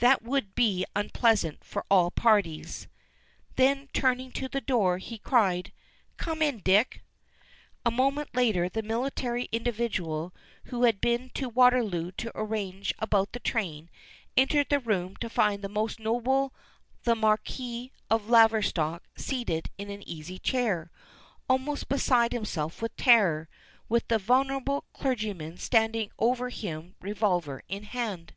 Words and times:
That 0.00 0.22
would 0.22 0.54
be 0.54 0.86
unpleasant 0.96 1.62
for 1.62 1.84
all 1.90 2.10
parties." 2.10 2.88
Then, 3.56 3.90
turning 3.92 4.32
to 4.32 4.48
the 4.48 4.62
door, 4.62 4.96
he 4.96 5.18
cried: 5.18 5.74
"Come 6.16 6.40
in, 6.40 6.60
Dick!" 6.60 7.02
A 7.84 7.90
moment 7.90 8.30
later 8.34 8.70
the 8.70 8.80
military 8.80 9.46
individual, 9.52 10.34
who 10.68 10.84
had 10.84 11.02
been 11.02 11.28
to 11.34 11.50
Waterloo 11.50 12.12
to 12.12 12.32
arrange 12.34 12.94
about 12.98 13.32
the 13.32 13.40
train, 13.40 13.90
entered 14.38 14.70
the 14.70 14.80
room 14.80 15.16
to 15.16 15.28
find 15.28 15.60
the 15.60 15.68
Most 15.68 16.00
Noble 16.00 16.54
the 17.02 17.14
Marquis 17.14 17.92
of 18.08 18.30
Laverstock 18.30 19.02
seated 19.16 19.68
in 19.76 19.90
an 19.90 20.02
easy 20.08 20.38
chair, 20.38 20.90
almost 21.46 21.90
beside 21.90 22.32
himself 22.32 22.80
with 22.80 22.96
terror, 22.96 23.50
with 23.90 24.08
the 24.08 24.18
venerable 24.18 24.86
clergyman 24.94 25.58
standing 25.58 26.10
over 26.18 26.48
him 26.48 26.94
revolver 27.02 27.62
in 27.68 27.82
hand. 27.82 28.32